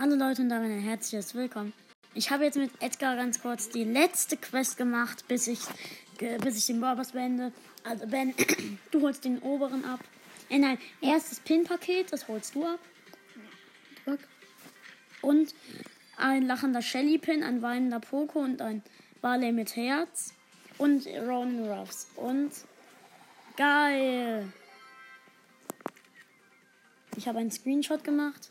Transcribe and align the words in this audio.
Hallo 0.00 0.14
Leute 0.14 0.40
und 0.40 0.48
damit 0.48 0.70
ein 0.70 0.80
herzliches 0.80 1.34
Willkommen. 1.34 1.74
Ich 2.14 2.30
habe 2.30 2.44
jetzt 2.44 2.56
mit 2.56 2.70
Edgar 2.80 3.16
ganz 3.16 3.42
kurz 3.42 3.68
die 3.68 3.84
letzte 3.84 4.38
Quest 4.38 4.78
gemacht, 4.78 5.28
bis 5.28 5.46
ich, 5.46 5.60
bis 6.40 6.56
ich 6.56 6.64
den 6.64 6.80
Barbers 6.80 7.12
beende. 7.12 7.52
Also 7.84 8.06
Ben, 8.06 8.32
du 8.92 9.02
holst 9.02 9.26
den 9.26 9.40
oberen 9.40 9.84
ab. 9.84 10.00
Äh, 10.48 10.56
nein, 10.56 10.78
erstes 11.02 11.40
Pin-Paket, 11.40 12.14
das 12.14 12.28
holst 12.28 12.54
du 12.54 12.64
ab. 12.64 12.78
Und 15.20 15.54
ein 16.16 16.46
lachender 16.46 16.80
Shelly-Pin, 16.80 17.42
ein 17.42 17.60
weinender 17.60 18.00
Poco 18.00 18.38
und 18.38 18.62
ein 18.62 18.82
Barley 19.20 19.52
mit 19.52 19.76
Herz. 19.76 20.32
Und 20.78 21.06
Ronan 21.08 21.70
Ruffs. 21.70 22.08
Und 22.16 22.52
geil. 23.54 24.50
Ich 27.18 27.28
habe 27.28 27.40
einen 27.40 27.50
Screenshot 27.50 28.02
gemacht. 28.02 28.50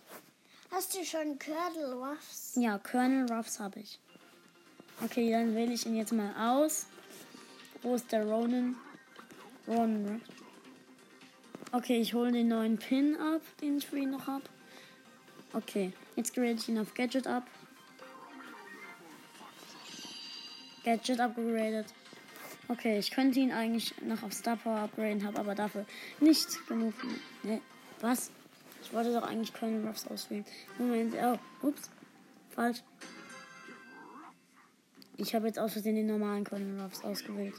Hast 0.80 0.96
du 0.96 1.04
schon 1.04 1.38
Colonel 1.38 1.92
Ruffs? 1.92 2.54
Ja, 2.56 2.78
Colonel 2.78 3.30
Ruffs 3.30 3.60
habe 3.60 3.82
ich. 3.82 4.00
Okay, 5.04 5.30
dann 5.30 5.54
wähle 5.54 5.74
ich 5.74 5.86
ihn 5.86 5.98
jetzt 5.98 6.14
mal 6.14 6.32
aus. 6.40 6.86
Wo 7.82 7.96
ist 7.96 8.10
der 8.14 8.24
Ronan? 8.24 8.78
Ronan 9.68 10.06
Ruff. 10.08 10.22
Okay, 11.74 12.00
ich 12.00 12.14
hole 12.14 12.32
den 12.32 12.48
neuen 12.48 12.78
Pin 12.78 13.18
ab, 13.18 13.42
den 13.60 13.80
ich 13.80 13.88
für 13.88 13.98
ihn 13.98 14.12
noch 14.12 14.26
habe. 14.28 14.46
Okay, 15.52 15.92
jetzt 16.16 16.34
grade 16.34 16.54
ich 16.54 16.70
ihn 16.70 16.80
auf 16.80 16.94
Gadget 16.94 17.28
ab. 17.28 17.46
Gadget 20.86 21.20
upgraded. 21.20 21.88
Okay, 22.70 23.00
ich 23.00 23.12
könnte 23.12 23.42
ihn 23.42 23.52
eigentlich 23.52 24.02
noch 24.02 24.24
auf 24.24 24.32
Star 24.32 24.56
Power 24.56 24.80
upgraden, 24.80 25.28
habe 25.28 25.40
aber 25.40 25.56
dafür 25.56 25.86
nicht 26.22 26.48
genug. 26.70 26.94
Ne, 27.44 27.60
was? 28.00 28.32
Ich 28.90 28.96
wollte 28.96 29.14
doch 29.14 29.22
eigentlich 29.22 29.54
Colonel 29.54 29.86
Ruffs 29.86 30.08
auswählen. 30.08 30.44
Moment, 30.80 31.14
oh, 31.22 31.68
ups. 31.68 31.92
Falsch. 32.50 32.82
Ich 35.16 35.36
habe 35.36 35.46
jetzt 35.46 35.60
aus 35.60 35.74
Versehen 35.74 35.96
den 35.96 36.08
normalen 36.08 36.44
Colonel 36.44 36.82
Ruffs 36.82 37.04
ausgewählt. 37.04 37.54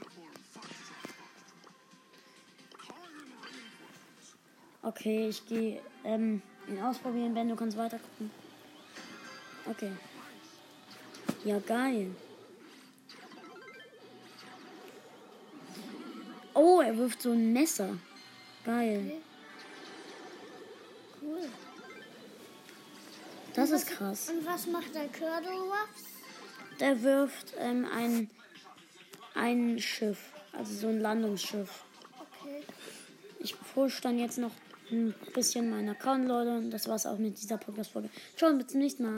Okay, 4.83 5.29
ich 5.29 5.47
gehe 5.47 5.81
ähm, 6.03 6.43
ihn 6.67 6.83
ausprobieren. 6.83 7.33
Ben, 7.33 7.49
du 7.49 7.55
kannst 7.55 7.77
weiter 7.77 8.01
gucken. 8.01 8.33
Okay. 9.67 9.93
Ja, 11.45 11.61
geil. 11.61 12.11
Oh, 16.55 16.81
er 16.81 16.97
wirft 16.99 17.23
so 17.23 17.31
ein 17.31 17.53
Messer. 17.53 17.97
Geil. 18.65 19.13
Das 23.55 23.71
ist 23.71 23.87
krass. 23.87 24.31
Und 24.31 24.47
was 24.47 24.67
macht 24.67 24.95
der 24.95 25.03
Ruffs? 25.05 26.05
Der 26.79 27.03
wirft 27.03 27.55
ähm, 27.59 27.87
ein, 27.95 28.31
ein 29.35 29.79
Schiff. 29.79 30.19
Also 30.53 30.75
so 30.75 30.89
ein 30.89 31.01
Landungsschiff. 31.01 31.85
Okay. 32.19 32.63
Ich 33.39 33.55
push 33.75 34.01
dann 34.01 34.19
jetzt 34.19 34.39
noch 34.39 34.53
ein 34.91 35.15
bisschen 35.35 35.71
meinen 35.71 35.91
Account, 35.91 36.27
Leute. 36.27 36.59
Und 36.59 36.71
das 36.71 36.89
war's 36.89 37.07
auch 37.07 37.19
mit 37.19 37.41
dieser 37.41 37.59
Podcast-Folge. 37.59 38.11
Ciao, 38.37 38.53
bis 38.55 38.69
zum 38.69 38.81
nächsten 38.81 39.03
Mal. 39.03 39.09